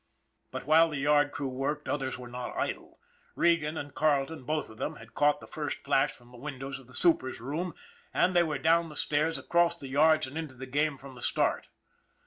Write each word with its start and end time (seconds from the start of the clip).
But 0.49 0.65
while 0.65 0.89
the 0.89 0.97
yard 0.97 1.31
crew 1.31 1.47
worked 1.49 1.87
others 1.87 2.17
were 2.17 2.27
not 2.27 2.57
idle. 2.57 2.99
Regan 3.35 3.77
and 3.77 3.93
Carleton, 3.93 4.45
both 4.45 4.67
of 4.67 4.77
them, 4.79 4.95
had 4.95 5.13
caught 5.13 5.39
the 5.41 5.45
first 5.45 5.77
flash 5.83 6.11
from 6.11 6.31
the 6.31 6.39
windows 6.39 6.79
of 6.79 6.87
the 6.87 6.95
super's 6.95 7.39
room, 7.39 7.75
and 8.11 8.35
they 8.35 8.41
were 8.41 8.57
down 8.57 8.89
the 8.89 8.95
stairs, 8.95 9.37
across 9.37 9.77
the 9.77 9.89
yards 9.89 10.25
and 10.25 10.39
into 10.39 10.55
the 10.57 10.65
game 10.65 10.97
from 10.97 11.13
the 11.13 11.21
start. 11.21 11.67